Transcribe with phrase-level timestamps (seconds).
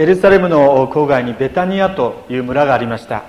[0.00, 3.24] エルサレムの郊外にベタニアという村がありました。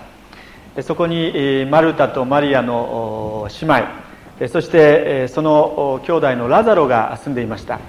[0.83, 4.47] そこにマルタとマリアの姉妹。
[4.49, 7.79] そしてその兄弟のラザロが住んでいました。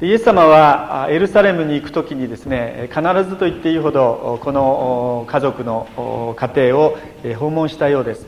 [0.00, 6.98] イエス様はエルサレムに行く時にですね必ずと言っていいほどこの家族の家庭を
[7.38, 8.26] 訪問したようです。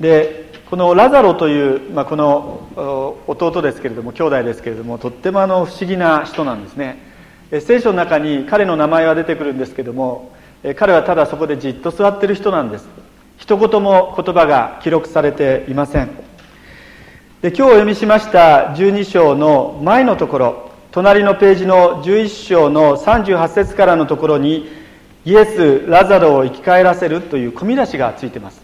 [0.00, 7.12] でこのラザロという、まあ、この弟ですけれども兄弟ですけれどもとってもあの不思議な人なんですね。
[7.60, 10.32] 聖書の中に彼の名前は出てくるんですけども
[10.76, 12.88] 彼はただそこでじっと座ってる人なんです。
[13.36, 16.24] 一言も言葉が記録されていません。
[17.42, 24.66] で今日お読みしました12章の前のところ隣のページの11章の38節からのところに
[25.26, 28.62] イエス・ラザロを生き返らせるという込み出しがついてます、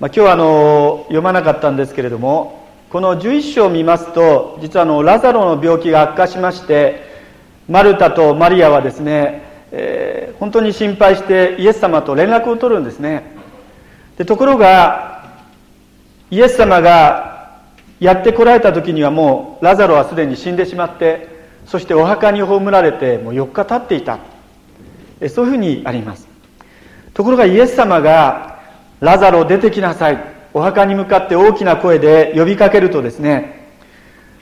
[0.00, 7.09] まあ、今日はあの読まなかったんですけれどもこの11章を見ますと実はあのラザロの病気が悪化しまして
[7.70, 13.22] マルタとマリアはですね、えー、本当に心配してイエス様と連絡を取るんですね。
[14.18, 15.38] でところが
[16.32, 17.60] イエス様が
[18.00, 21.28] やってこられた時にはもうラザロはすでに死んでしまって
[21.64, 24.18] そしてお墓に葬られてもう4日経っていた。
[25.28, 26.26] そういうふうにあります。
[27.14, 28.58] ところがイエス様が
[28.98, 30.18] 「ラザロ出てきなさい」
[30.52, 33.68] お墓に向かって大きな声で呼びかけるとですね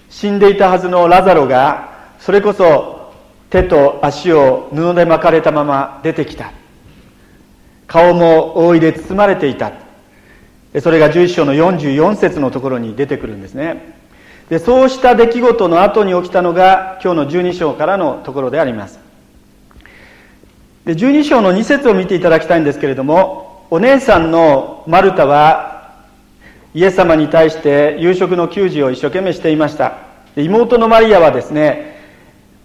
[0.08, 2.97] 死んでいたはずのラザロがそれこそ
[3.50, 6.52] 手と足を布で巻かれたまま出てきた。
[7.86, 9.72] 顔も覆いで包まれていた。
[10.80, 13.96] それが11章の44節のところに出てくるんですね。
[14.50, 18.98] でそうした出来事の後に起きたのが今日の12章からのところであります。
[20.84, 25.92] で12章の2節を見ていただきたいんですけれどもお姉さんのマルタは
[26.74, 29.98] イエス様に対して夕食の給仕を一生懸命していました。
[30.36, 31.97] 妹のマリアはですね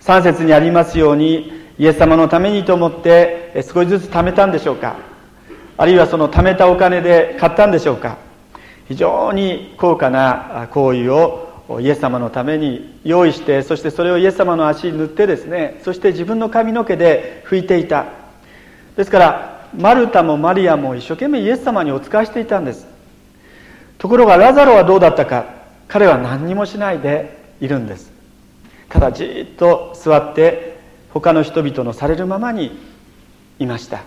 [0.04, 4.98] 3節にありますようにイエス様のためにと思って少しずつ貯めたんでしょうか？
[5.78, 8.18] あるいはその貯めたお金で買ったんでしょうか？
[8.90, 18.06] 非常に高価な行為をイエス様のために用意してそしてそれをイエス様の足に塗ってですねそして自分の髪の毛で拭いていた。
[18.97, 22.85] ですからマルタもマリアも一生懸命イエス様にお仕えしていたんです。
[23.97, 25.46] ところがラザロはどうだったか？
[25.88, 28.12] 彼は何にもしないでいるんです。
[28.94, 30.78] ただじっと座って
[31.09, 32.78] 他の人々のされるままに
[33.58, 34.04] いました。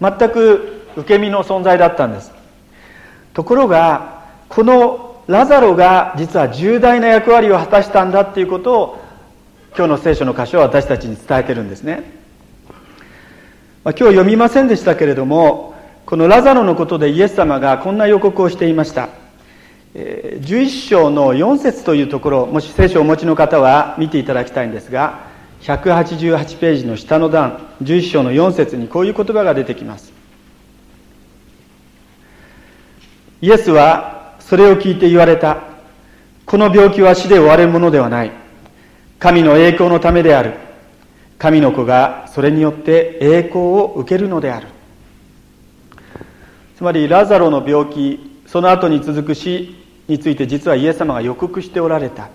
[0.00, 2.32] 全く受け身の存在だったんです。
[3.34, 9.04] ところがこのラザロが実は重大な役割を果たしたんだっていうことを
[9.76, 12.02] 今日の聖書の箇所は私たちに伝えてるんですね、
[13.84, 19.23] まあ、今日読みませんでしたけれどもこのラザロのことでイエス様がこんな予告をしていました。
[19.94, 25.28] 11章の4節というところもし聖書をお持ちの方は見ていただきたいんですが
[25.60, 30.12] 188ページの下の段11章の4節にこういう言葉が出てきます。
[33.40, 35.62] イエスはそれを聞いて言われた。
[36.44, 38.32] この病気は死で終わるものではない。
[39.18, 40.54] 神の栄光のためである。
[41.38, 44.66] 神の子がそれによって栄光を受けるのである。
[46.76, 52.28] つまりラザロの病気その後に続く死について実はイエス様が予告しておられた。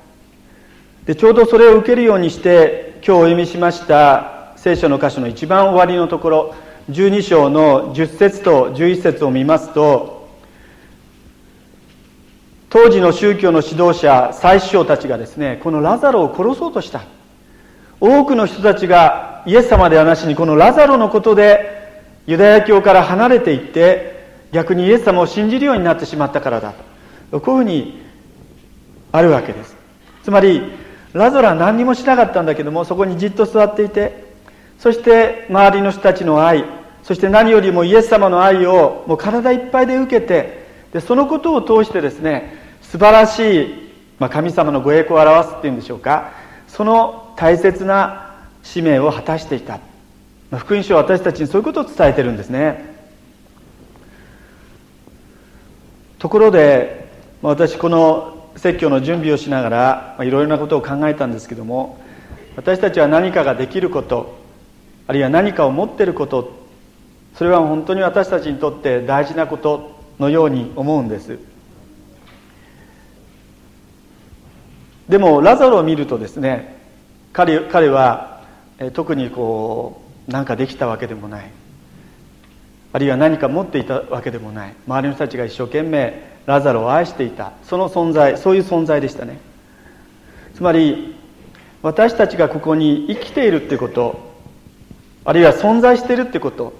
[1.05, 6.55] でちょうどそれを受けるようにして今日お読みしました聖書の箇所の一番終わりのところ
[6.91, 10.29] 12章の10節と11節を見ますと
[12.69, 17.03] 当時の宗教の指導者最首長たちがですねこのラザロを殺そうとした。
[18.01, 24.19] 多くの人たちがイエス様ではなしにこのラザロのことでユダヤ教から離れていって
[24.51, 26.88] 逆にイエス様を信じるようになってしまったからだと。
[27.31, 28.01] こういうふうに
[29.11, 29.75] あるわけです。
[30.23, 30.61] つまり
[31.13, 34.29] ラゾラは何にもしなかったんだけどもそこにじっと座っていて
[34.77, 36.65] そして周りの人たちの愛
[37.03, 46.31] そして何よりもイエス様の愛をもう体いっぱいで受けてでそのことを通してですね素晴らしい、まあ、神様のご栄光を表すっていうんでしょうか
[46.67, 49.79] その大切な使命を果たしていた、
[50.51, 52.97] まあ、福音書は私たちにそういうことを伝えてるんですね。
[56.19, 57.08] ところで、
[57.41, 61.99] 私この説教の準備をしながらいろいろなことを考えたんですけども
[62.57, 64.37] 私たちは何かができること
[65.07, 66.59] あるいは何かを持っていること
[67.35, 71.39] それは本当に私たちにとって大事なことのように思うんです。
[75.07, 76.77] でもラザロを見るとですね
[77.31, 78.43] 彼彼は
[78.93, 81.49] 特にこう何かできたわけでもない。
[82.91, 84.75] あるいは何か持っていたわけでもない。
[84.85, 87.53] 周りの人たちが一生懸命ラザロを愛していた。
[87.63, 89.39] その存在そういう存在でしたね。
[90.59, 91.15] つまり
[91.81, 94.19] 私たちがここに生きているってこと
[95.23, 96.73] あるいは存在しているってこと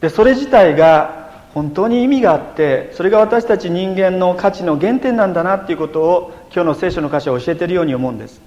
[0.00, 1.22] でそれ自体が
[1.54, 8.40] 本当に意味があってそれが私たち人間の価値の原点なんだなっていうことを今日の聖書の箇所は教えているように思うんです。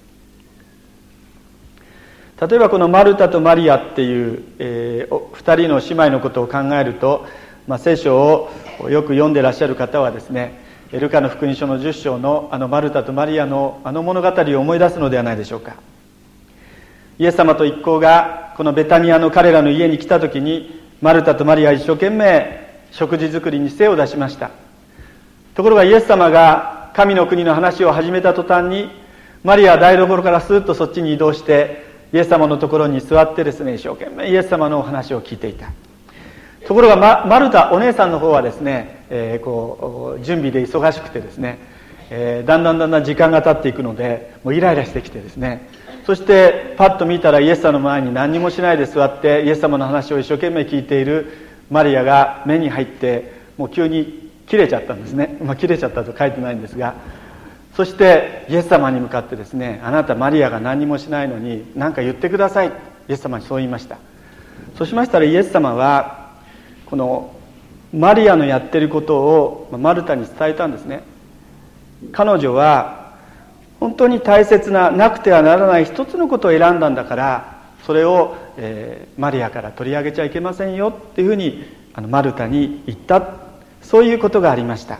[2.42, 7.25] 例えばこのマルタとマリアっていう、えー、2人の姉妹のことを考えると、
[7.68, 15.76] まあ、聖書をよく読んでらっしゃる方はですねルカの福音書の10章のあのマルタとマリアのあの物語を思い出すのではないでしょうか。
[17.18, 24.52] イエス様と一行がこのベタニアの彼らの家に来た時にマルタとマリア一生懸命食事作りに精を出しました。
[25.56, 28.90] ところがイエス様が神の国の話を始めた途端に
[29.44, 31.84] マリアは台所からスーッとそっちに移動して
[32.14, 35.72] イエス様のところに座ってですね一生懸命イエス様のお話を聞いていた。
[36.68, 41.60] ところがママルタお姉さんの方はですね、えー、こう準備で忙しくてですね、
[42.10, 45.70] えー、だんだんだんだん時間が経っていくのでもうイライラしてきてですね。
[46.06, 51.32] そしてパッと見たらイエス様の前に何もしないで座ってイエス様の話を一生懸命聞いている
[51.72, 56.96] マリアが目に入ってもう急に切れちゃったんですね、まあ、切れちゃったと書いてないんですが。
[57.76, 62.70] そしてイエス様に向かってですねあなたマリアが何もしないのに何か言ってください。
[62.70, 62.72] イ
[63.10, 63.98] エス様にそう言いました。
[64.78, 66.25] そうしましたらイエス様は
[66.96, 67.36] この
[67.94, 71.04] マリアのやってることをマルタに伝えたんですね。
[72.14, 73.18] 彼女は
[73.82, 83.44] 本当に大切ななくてはならない一つのことを選んだんだからそれを、えー、マリアから取り上げちゃいけませんよっていうふうにあのマルタに言った。
[83.82, 85.00] そういうことがありました。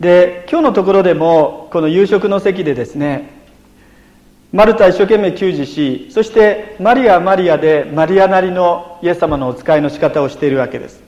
[0.00, 3.41] で今日のところでもこの夕食の席でですね
[4.52, 11.02] マルタ一生懸命給仕しそしてマリアマリアでマリアなりのイエス様のお使いの仕方をしているわけです。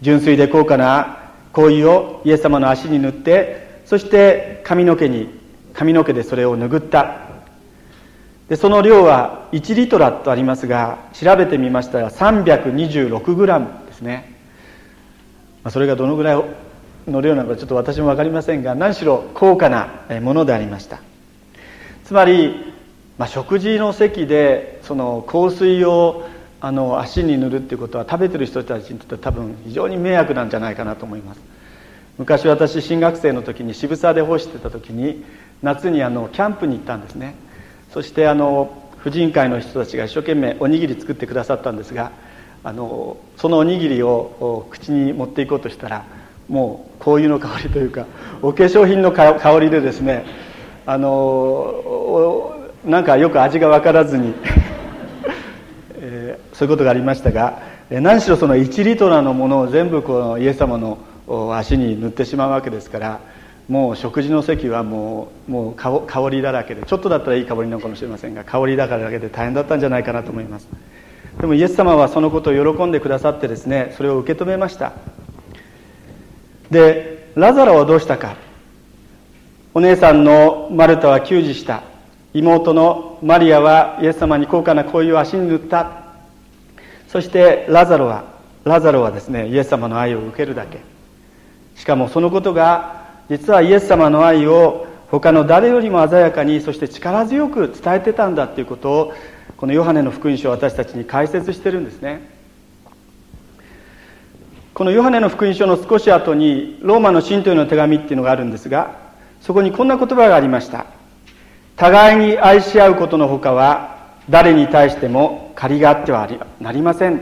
[0.00, 1.18] 純粋で高価な
[1.52, 5.28] 香油をイエス様の足に塗ってそして髪の毛に
[5.74, 7.32] 髪の毛でそれを拭った。
[8.48, 14.34] でその量は1リトラとありますが調べてみましたら326グラムですね、
[15.62, 16.44] まあ、それがどのぐらい
[17.06, 21.00] の量なのかちょっと私も分かりませんが何しろ高価なものでありました。
[22.12, 22.74] つまり、
[23.16, 26.28] まあ、食事の席でその香水を
[26.60, 31.40] あの足に塗るっていうことは食べてる人たちにとっては多分非常に迷惑なんじゃないかなと思います。
[32.18, 35.24] 昔私新学生の時に渋沢で干してた時に
[35.62, 37.34] 夏にあのキャンプに行ったんですね。
[37.94, 42.12] そしてあの婦人会の人たちが一生懸命おにぎり作ってくださったんですが
[42.62, 46.04] あのそのおにぎりを口に持っていこうとしたら
[46.46, 48.04] もう香油の香りというか
[48.42, 50.51] お化粧品の香りでですね
[50.86, 54.34] あのなんかよく味が分からずに
[56.04, 57.58] えー、そういうことがありましたが
[57.90, 60.98] 何しろその1リトラのものを全部このイエス様の
[61.54, 63.20] 足に塗ってしまうわけですから
[63.68, 70.68] もう食事の席はもうもう香りだらけでちょっとだったらいい香りなのかもしれませんが香りだからだけで大変だったんじゃないかなと思います。
[71.40, 74.92] でもイエス様はそのことを喜んでくださってですねそれを受け止めました。
[76.70, 78.36] でラザロはどうしたか。
[79.74, 81.82] お姉さんのマルタは給仕した。
[82.34, 86.02] 妹のマリアはイエス様に高価な香油を足に塗った。
[87.08, 88.24] そしてラザロは
[88.64, 90.80] ラザロはですねイエス様の愛を受けるだけ。
[91.74, 99.12] しかもそのことが実はイエス様の愛を他の誰よりも鮮やかにそして力強く伝えてたんだということを
[99.56, 102.28] このヨハネの福音書を私たちに解説してるんですね。
[104.74, 109.00] このヨハネの福音書の少し後にローマの信徒への手紙っていうのがあるんですが
[109.42, 110.86] そこにこんな言葉がありました。
[111.76, 113.96] 互いに愛し合うことのほかは
[114.30, 116.28] 誰に対しても借りがあっては
[116.60, 117.20] なりません。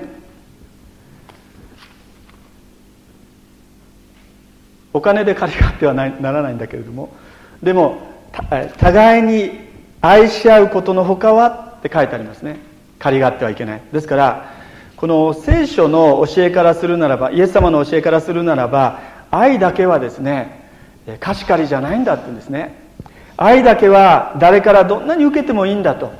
[4.92, 7.14] お金で借りがあってはならないんだけれども
[7.62, 7.98] でも
[8.78, 9.52] 互いに
[10.00, 12.58] 愛し合うことのほかはって書いてありますね。
[12.98, 13.82] 借りがあってはいけない。
[13.92, 14.52] ですから
[14.96, 19.00] この聖書の教えからするならばイエス様の教えからするならば
[19.30, 20.59] 愛だけはですね
[21.18, 22.74] 貸し借りじゃないんだって言うんですね。
[23.36, 26.12] 愛だけは誰からどんなに受けてもいいんだと。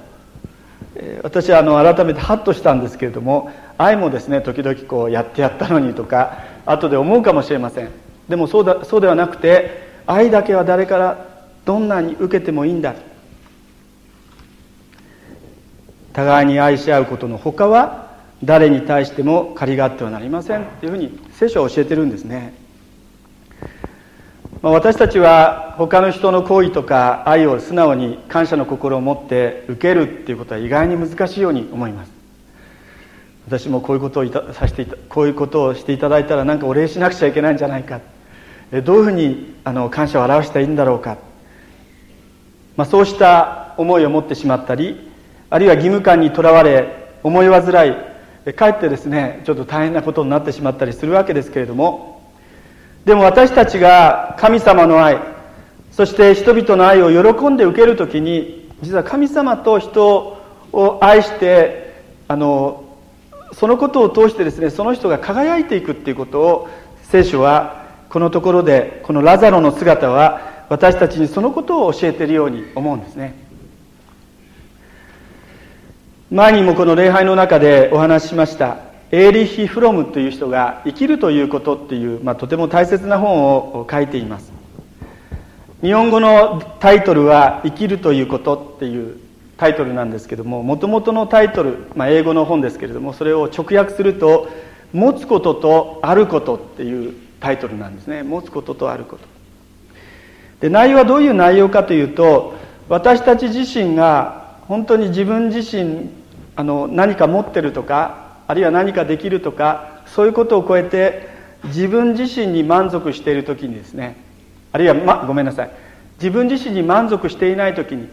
[1.22, 7.90] 私はあの改めてハッとしたんですけれども愛もですね時々こうやってやったのにとか後で思うかもしれません。
[8.28, 11.26] でもそうだそうではなくて愛だけは誰から
[11.64, 12.94] どんなに受けてもいいんだ。
[16.12, 18.10] 互いに愛し合うことのほかは
[18.42, 22.52] 誰に対しても借りがあってはなりませんというふうに聖書は教えてるんですね、
[24.62, 32.12] まあ、私たちは他の人の行為とか愛を素直に感謝の心を持って受けるっていうことは意外に難しいように思います。
[33.46, 38.00] 私もこういうことをいたさせてこういうことをしていただいたら何かお礼しなくちゃいけないんじゃないか。
[38.84, 41.18] どういうふうにあの感謝を表したらいいんだろうか、
[42.76, 45.10] まあ、そうした思いを持ってしまったり
[45.48, 47.88] あるいは義務感にとらわれ思い煩
[48.46, 52.19] いかえってですねちょっと大変なことになってしまったりするわけですけれども
[53.04, 55.18] でも私たちが神様の愛
[55.92, 60.38] そして人々の愛を喜んで受ける時に実は神様と人
[60.72, 61.94] を愛して
[62.28, 62.84] あの
[63.52, 66.68] そのことを通してですねその人が輝いていくっていうことを
[67.02, 73.34] 聖書はこのところでこのラザロの姿は私たちにそのことを教えているように思うんですね。
[76.30, 78.89] 前にもこの礼拝の中でお話ししました。
[79.12, 84.52] エーリヒ・フロムという人が「生きるということ」っていう、まあ、とても大切な本を書いています。
[85.82, 89.16] 日本語のタイトルは「生きるということ」っていう
[89.56, 94.48] タイトルなんですけどももともとのタイトル、まあ、英語の本ですけれどもそれを直訳すると
[94.92, 98.22] 「持つこととあること」っていうタイトルなんですね。
[98.22, 99.22] 持つこととあること。
[100.60, 102.54] で内容はどういう内容かというと
[102.88, 106.10] 私たち自身が本当に自分自身
[106.54, 111.28] あの何か持ってるとかあるいは何かできるとかそういうことを超えて
[111.66, 114.16] 自分自身に満足している時にですね
[114.72, 115.70] あるいは、ま、ごめんなさい。
[116.16, 118.08] 自分自身に満足していない時に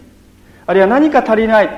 [0.67, 1.69] あるいは何か足りない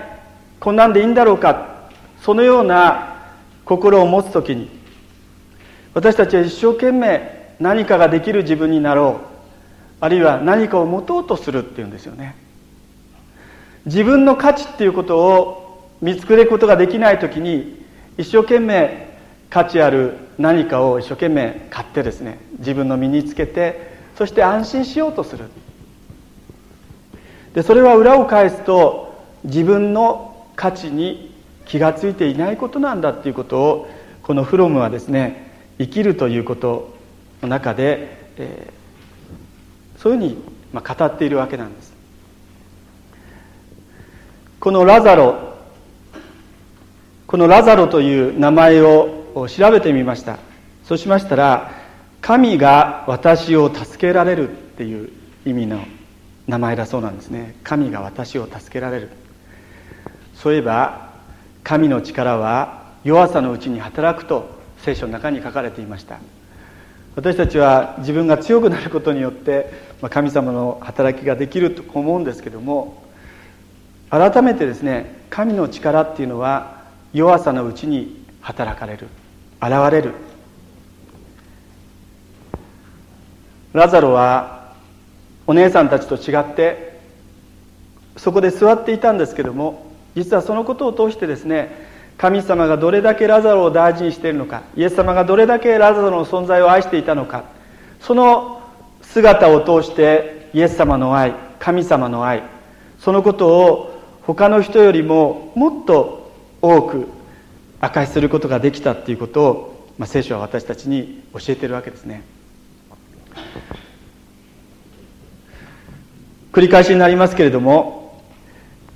[0.59, 1.89] こんなんでいいんだろうか
[2.21, 3.15] そのような
[3.63, 4.69] 心を持つ時に
[5.93, 9.25] 私たちは一生懸命何かができる自分になろう
[10.01, 12.35] あるいは何かを持とうとするっていうんですよね。
[13.85, 17.79] 自分の価値っていうことを見つけることができない時に
[18.19, 19.07] 一生懸命
[19.49, 25.45] 価値ある何かを一生懸命買ってですね自分の身につけてそして安心しようとする。
[27.53, 31.33] でそれは裏を返すと自分の価値に
[31.65, 33.89] 気が付いていないことなんだっていうことを
[34.21, 36.97] このフロムはですね生きるということ
[37.41, 40.37] の中で、えー、そういうふうに、
[40.73, 41.93] まあ、語っているわけなんです。
[44.59, 45.48] このラザロ
[47.29, 50.39] このラザロという名前を調べてみました。
[50.83, 51.71] そうしましたら
[52.21, 55.11] 神が私を助けられるっていう
[55.45, 55.79] 意味の
[56.47, 57.53] 名前だそうなんですね。
[57.63, 59.09] 神が私を助けられる。
[60.33, 61.11] そういえば
[61.63, 66.17] 神の力は弱さのうちに働くと聖書の中に書かれていました。
[67.15, 69.71] 私たちは自分が強くなることによって
[70.09, 73.03] 神様の働きができると思うんですけども
[74.09, 76.78] 改めてですね神の力っていうのは
[77.13, 79.07] 弱さのうちに働かれる
[79.61, 80.13] 現れる。
[83.73, 84.73] ラザロは
[85.45, 86.99] お姉さんたちと違って
[88.17, 91.87] そこで座っていたんですけども実はそのことを通してですね
[92.17, 97.45] 神様がどれだけラザロを大事にしているのかイエス様がどれだけラザロの存在を愛していたのか
[98.01, 98.61] その
[99.01, 102.43] 姿を通してイエス様の愛神様の愛
[102.99, 106.18] そのことを他の人よりももっと
[106.61, 107.07] 多く
[107.81, 112.23] 明かしすることができたっていうことを、まあ、聖書は私たちに教えてるわけですね。
[116.51, 118.21] 繰り返しになりますけれども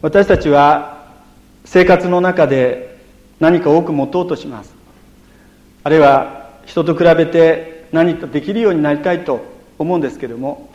[0.02, 1.08] 私たちは
[1.66, 2.98] 生活の中で
[3.40, 4.74] 何か多く持とうとします。
[5.84, 9.46] あるいは人と比べて何かできるようになりたいと
[9.78, 10.70] 思うんですけれども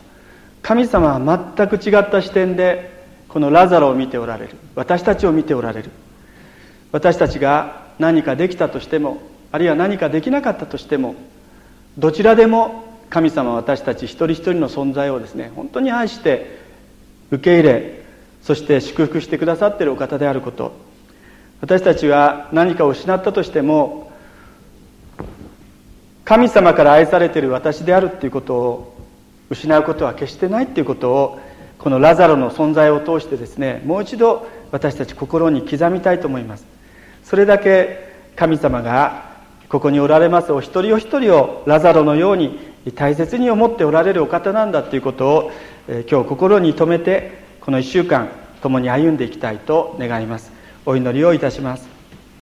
[0.61, 2.91] 神様は全く違った視点で
[3.27, 4.55] このラザロを見ておられる。
[4.75, 5.91] 私たちを見ておられる。
[6.91, 11.15] 私たちが何かできたとしてもあるいは何かできなかったとしても
[11.97, 16.59] どちらでも神様は私たち一人一人の存在をですね本当に愛して
[17.31, 18.03] 受け入れ
[18.43, 20.71] そして祝福してくださっているお方であること。
[21.61, 24.11] 私たちは何かを失ったとしても
[26.23, 28.97] 神様から愛されている私であるっていうことを
[29.49, 31.39] 失うことは決してないっていうことを
[31.79, 36.78] このラザロの存在を通してですねもう一度私たち心に刻みたいと思います。
[37.29, 39.29] それだけ神様が
[39.69, 42.57] ここにおられますお一人お一人をラザロのように
[42.95, 45.51] 大切に思っておられるお方なんだということを
[46.09, 48.29] 今日心に留めてこの1週間
[48.63, 50.51] 共に歩んでいきたいと願います。
[50.87, 51.98] お祈りをいたします。